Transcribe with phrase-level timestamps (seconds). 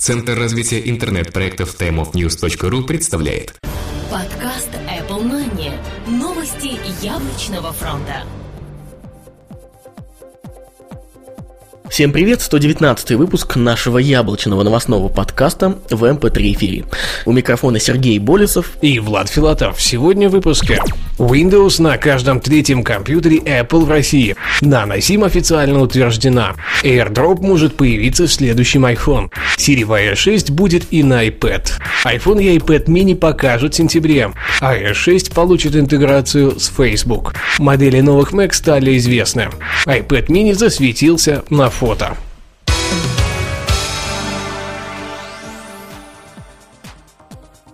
[0.00, 3.58] Центр развития интернет-проектов timeofnews.ru представляет
[4.10, 5.74] Подкаст Apple Money.
[6.06, 8.24] Новости яблочного фронта.
[11.90, 16.84] Всем привет, 119 выпуск нашего яблочного новостного подкаста в MP3 эфире.
[17.26, 19.82] У микрофона Сергей Болесов и Влад Филатов.
[19.82, 20.80] Сегодня в выпуске.
[21.18, 24.36] Windows на каждом третьем компьютере Apple в России.
[24.62, 26.54] Nano официально утверждена.
[26.84, 29.28] AirDrop может появиться в следующем iPhone.
[29.58, 31.72] Siri iOS 6 будет и на iPad.
[32.04, 34.30] iPhone и iPad mini покажут в сентябре.
[34.62, 37.34] iOS 6 получит интеграцию с Facebook.
[37.58, 39.50] Модели новых Mac стали известны.
[39.86, 41.79] iPad mini засветился на фото.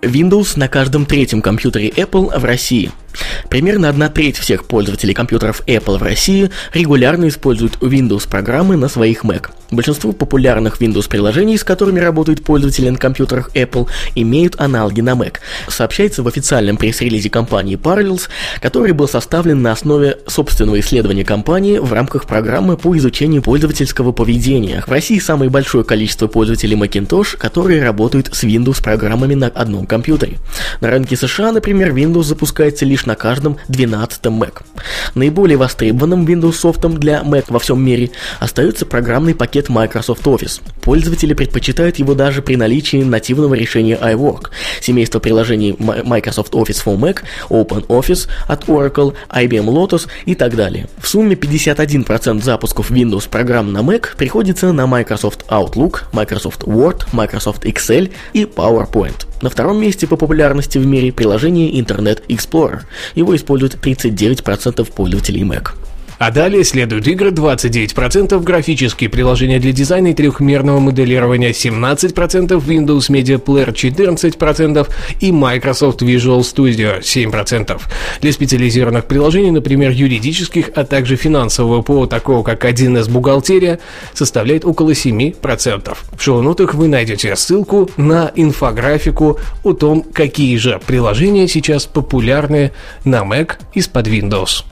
[0.01, 2.93] Windows на каждом третьем компьютере Apple в России–
[3.49, 9.51] Примерно одна треть всех пользователей компьютеров Apple в России регулярно используют Windows-программы на своих Mac.
[9.71, 15.39] Большинство популярных Windows-приложений, с которыми работают пользователи на компьютерах Apple, имеют аналоги на Mac.
[15.69, 18.29] Сообщается в официальном пресс-релизе компании Parallels,
[18.61, 24.85] который был составлен на основе собственного исследования компании в рамках программы по изучению пользовательского поведения.
[24.87, 30.39] В России самое большое количество пользователей Macintosh, которые работают с Windows-программами на одном компьютере.
[30.81, 34.63] На рынке США, например, Windows запускается лишь на каждом 12 Mac.
[35.15, 40.61] Наиболее востребованным Windows софтом для Mac во всем мире остается программный пакет Microsoft Office.
[40.83, 47.23] Пользователи предпочитают его даже при наличии нативного решения iWork, семейство приложений Microsoft Office for Mac,
[47.49, 50.89] OpenOffice от Oracle, IBM Lotus и так далее.
[50.99, 57.65] В сумме 51% запусков Windows программ на Mac приходится на Microsoft Outlook, Microsoft Word, Microsoft
[57.65, 59.27] Excel и PowerPoint.
[59.43, 62.83] На втором месте по популярности в мире приложение Internet Explorer.
[63.15, 65.73] Его используют 39% пользователей Mac.
[66.19, 73.43] А далее следуют игры 29%, графические приложения для дизайна и трехмерного моделирования 17%, Windows Media
[73.43, 74.89] Player 14%
[75.21, 77.81] и Microsoft Visual Studio 7%.
[78.21, 83.79] Для специализированных приложений, например, юридических, а также финансового ПО, такого как 1С бухгалтерия,
[84.15, 85.97] составляет около 7%.
[86.17, 92.73] В шоу-нотах вы найдете ссылку на инфографику о том, какие же приложения сейчас популярны
[93.05, 94.65] на Mac из-под Windows.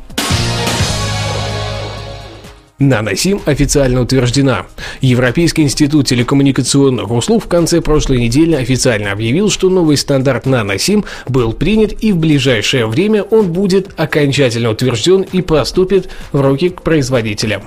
[2.81, 4.67] Наносим официально утверждена.
[5.01, 11.53] Европейский институт телекоммуникационных услуг в конце прошлой недели официально объявил, что новый стандарт Наносим был
[11.53, 17.63] принят и в ближайшее время он будет окончательно утвержден и поступит в руки к производителям.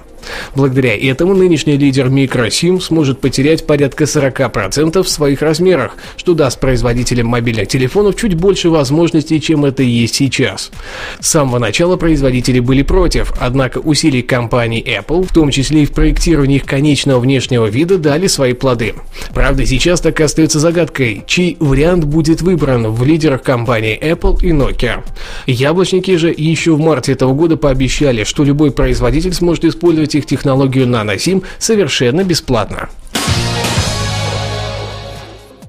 [0.55, 7.27] Благодаря этому нынешний лидер микросим сможет потерять порядка 40% в своих размерах, что даст производителям
[7.27, 10.71] мобильных телефонов чуть больше возможностей, чем это есть сейчас.
[11.19, 15.91] С самого начала производители были против, однако усилия компании Apple, в том числе и в
[15.91, 18.95] проектировании их конечного внешнего вида, дали свои плоды.
[19.33, 24.51] Правда, сейчас так и остается загадкой, чей вариант будет выбран в лидерах компании Apple и
[24.51, 25.03] Nokia.
[25.45, 30.85] Яблочники же еще в марте этого года пообещали, что любой производитель сможет использовать их технологию
[30.87, 32.89] NanoSIM совершенно бесплатно.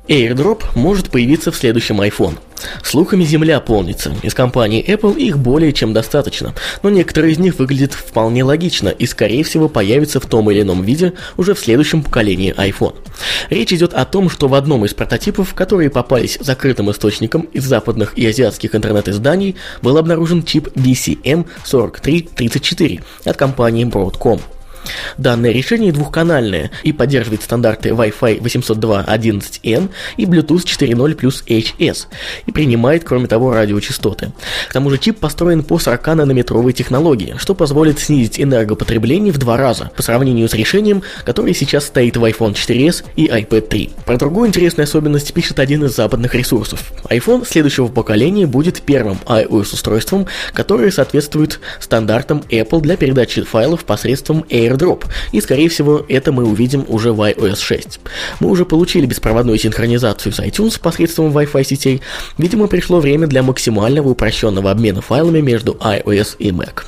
[0.08, 2.38] AirDrop может появиться в следующем iPhone.
[2.82, 4.12] Слухами земля полнится.
[4.22, 6.52] Из компании Apple их более чем достаточно,
[6.82, 10.82] но некоторые из них выглядят вполне логично и, скорее всего, появятся в том или ином
[10.82, 12.96] виде уже в следующем поколении iPhone.
[13.50, 18.18] Речь идет о том, что в одном из прототипов, которые попались закрытым источником из западных
[18.18, 24.40] и азиатских интернет-изданий, был обнаружен чип BCM4334 от компании Broadcom.
[25.16, 32.06] Данное решение двухканальное и поддерживает стандарты Wi-Fi 802.11n и Bluetooth 4.0 плюс HS
[32.46, 34.32] и принимает, кроме того, радиочастоты.
[34.68, 39.90] К тому же чип построен по 40-нанометровой технологии, что позволит снизить энергопотребление в два раза
[39.96, 43.90] по сравнению с решением, которое сейчас стоит в iPhone 4s и iPad 3.
[44.06, 46.92] Про другую интересную особенность пишет один из западных ресурсов.
[47.10, 54.67] iPhone следующего поколения будет первым iOS-устройством, которое соответствует стандартам Apple для передачи файлов посредством Air
[54.68, 58.00] AirDrop, и скорее всего это мы увидим уже в iOS 6.
[58.40, 62.02] Мы уже получили беспроводную синхронизацию с iTunes посредством Wi-Fi сетей,
[62.36, 66.84] видимо пришло время для максимального упрощенного обмена файлами между iOS и Mac.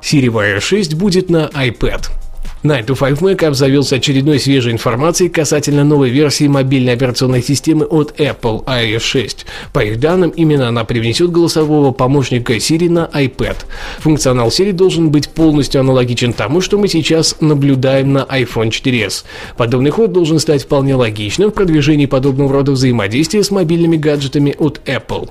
[0.00, 2.23] Siri iOS 6 будет на iPad.
[2.64, 9.46] 9to5Mac обзавелся очередной свежей информацией касательно новой версии мобильной операционной системы от Apple iOS 6.
[9.74, 13.56] По их данным, именно она привнесет голосового помощника Siri на iPad.
[13.98, 19.24] Функционал Siri должен быть полностью аналогичен тому, что мы сейчас наблюдаем на iPhone 4s.
[19.58, 24.80] Подобный ход должен стать вполне логичным в продвижении подобного рода взаимодействия с мобильными гаджетами от
[24.86, 25.28] Apple.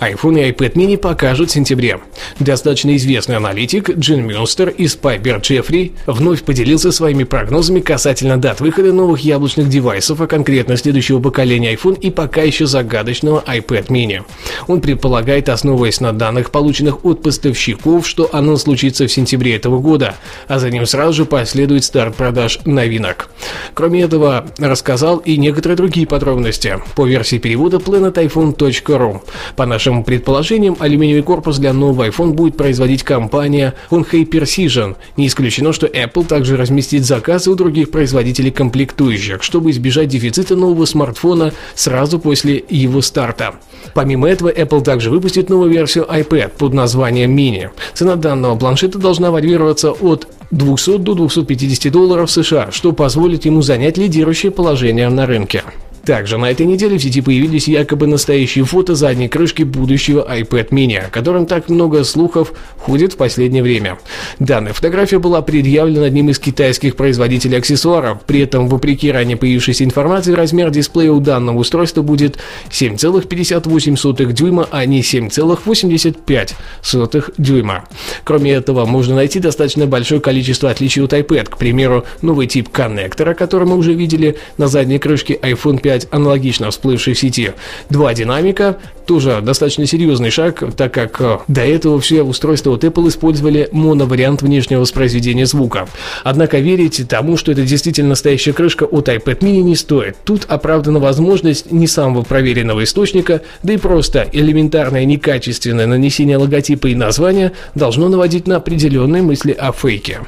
[0.00, 2.00] iPhone и iPad mini покажут в сентябре.
[2.38, 8.92] Достаточно известный аналитик Джин Мюнстер из Piper Jeffrey вновь поделился своими прогнозами касательно дат выхода
[8.92, 14.22] новых яблочных девайсов, а конкретно следующего поколения iPhone и пока еще загадочного iPad mini.
[14.66, 20.16] Он предполагает, основываясь на данных, полученных от поставщиков, что оно случится в сентябре этого года,
[20.48, 23.30] а за ним сразу же последует старт продаж новинок.
[23.74, 29.20] Кроме этого, рассказал и некоторые другие подробности по версии перевода planetiphone.ru.
[29.56, 34.96] По нашим предположениям, алюминиевый корпус для нового iPhone будет производить компания Honhei Precision.
[35.16, 40.86] Не исключено, что Apple также разместит заказы у других производителей комплектующих, чтобы избежать дефицита нового
[40.86, 43.54] смартфона сразу после его старта.
[43.94, 47.68] Помимо этого, Apple также выпустит новую версию iPad под названием Mini.
[47.94, 53.98] Цена данного планшета должна варьироваться от 200 до 250 долларов США, что позволит ему занять
[53.98, 55.62] лидирующее положение на рынке.
[56.06, 60.98] Также на этой неделе в сети появились якобы настоящие фото задней крышки будущего iPad mini,
[60.98, 63.98] о котором так много слухов ходит в последнее время.
[64.38, 68.20] Данная фотография была предъявлена одним из китайских производителей аксессуаров.
[68.24, 72.38] При этом, вопреки ранее появившейся информации, размер дисплея у данного устройства будет
[72.70, 77.84] 7,58 дюйма, а не 7,85 дюйма.
[78.22, 81.50] Кроме этого, можно найти достаточно большое количество отличий от iPad.
[81.50, 86.08] К примеру, новый тип коннектора, который мы уже видели на задней крышке iPhone 5 5
[86.10, 87.52] аналогично всплывшей в сети.
[87.88, 88.76] Два динамика,
[89.06, 94.42] тоже достаточно серьезный шаг, так как э, до этого все устройства от Apple использовали моновариант
[94.42, 95.88] внешнего воспроизведения звука.
[96.22, 100.16] Однако верить тому, что это действительно настоящая крышка от iPad mini не стоит.
[100.24, 106.94] Тут оправдана возможность не самого проверенного источника, да и просто элементарное некачественное нанесение логотипа и
[106.94, 110.20] названия должно наводить на определенные мысли о фейке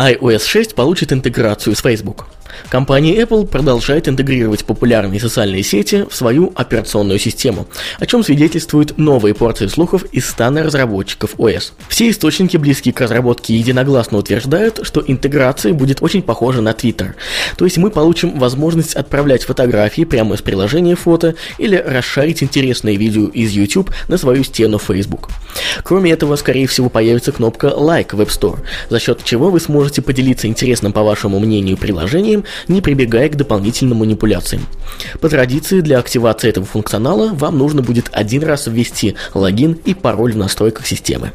[0.00, 2.26] iOS 6 получит интеграцию с Facebook.
[2.68, 7.66] Компания Apple продолжает интегрировать популярные социальные сети в свою операционную систему,
[7.98, 11.72] о чем свидетельствуют новые порции слухов из стана разработчиков OS.
[11.88, 17.14] Все источники, близкие к разработке, единогласно утверждают, что интеграция будет очень похожа на Twitter.
[17.56, 23.26] То есть мы получим возможность отправлять фотографии прямо из приложения фото или расшарить интересные видео
[23.26, 25.28] из YouTube на свою стену Facebook.
[25.82, 28.58] Кроме этого, скорее всего, появится кнопка Like в App Store,
[28.88, 33.98] за счет чего вы сможете поделиться интересным, по вашему мнению, приложением не прибегая к дополнительным
[33.98, 34.66] манипуляциям.
[35.20, 40.32] По традиции, для активации этого функционала вам нужно будет один раз ввести логин и пароль
[40.32, 41.32] в настройках системы.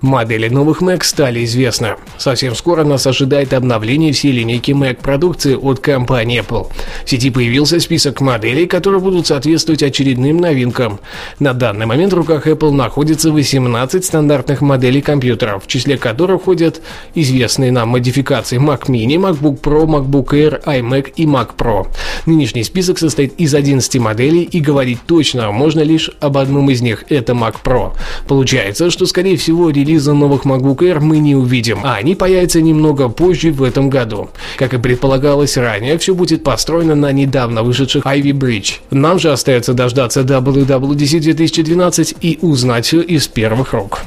[0.00, 1.96] Модели новых Mac стали известны.
[2.16, 6.68] Совсем скоро нас ожидает обновление всей линейки Mac продукции от компании Apple.
[7.04, 11.00] В сети появился список моделей, которые будут соответствовать очередным новинкам.
[11.38, 16.80] На данный момент в руках Apple находится 18 стандартных моделей компьютеров, в числе которых входят
[17.14, 21.86] известные нам модификации Mac Mini, MacBook Pro, MacBook Air, iMac и Mac Pro.
[22.24, 27.04] Нынешний список состоит из 11 моделей и говорить точно можно лишь об одном из них–
[27.10, 27.92] это Mac Pro.
[28.26, 32.60] Получается, что скорее всего релиз релиза новых MacBook Air мы не увидим, а они появятся
[32.60, 34.30] немного позже в этом году.
[34.56, 38.74] Как и предполагалось ранее, все будет построено на недавно вышедших Ivy Bridge.
[38.90, 44.02] Нам же остается дождаться WWDC 2012 и узнать все из первых рук.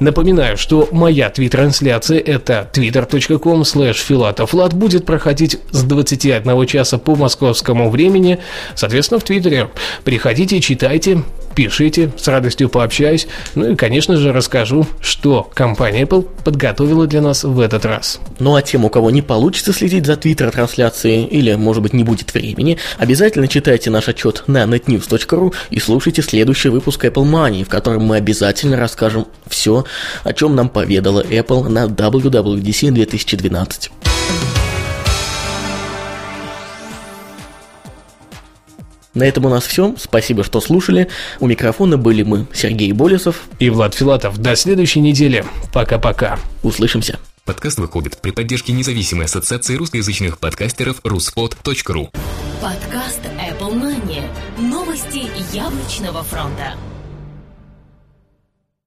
[0.00, 7.90] Напоминаю, что моя твит-трансляция это twitter.com slash filatoflat будет проходить с 21 часа по московскому
[7.90, 8.38] времени,
[8.74, 9.70] соответственно, в Твиттере.
[10.04, 11.22] Приходите, читайте,
[11.58, 13.26] пишите, с радостью пообщаюсь.
[13.56, 18.20] Ну и, конечно же, расскажу, что компания Apple подготовила для нас в этот раз.
[18.38, 22.32] Ну а тем, у кого не получится следить за твиттер-трансляцией или, может быть, не будет
[22.32, 28.04] времени, обязательно читайте наш отчет на netnews.ru и слушайте следующий выпуск Apple Money, в котором
[28.04, 29.84] мы обязательно расскажем все,
[30.22, 33.90] о чем нам поведала Apple на WWDC 2012.
[39.18, 39.96] На этом у нас все.
[39.98, 41.08] Спасибо, что слушали.
[41.40, 44.38] У микрофона были мы, Сергей Болесов и Влад Филатов.
[44.38, 45.44] До следующей недели.
[45.72, 46.38] Пока-пока.
[46.62, 47.18] Услышимся.
[47.44, 52.10] Подкаст выходит при поддержке независимой ассоциации русскоязычных подкастеров ruspod.ru
[52.62, 54.22] Подкаст Apple Money.
[54.56, 56.74] Новости яблочного фронта.